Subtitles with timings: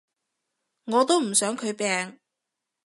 [0.85, 2.19] 我都唔想佢病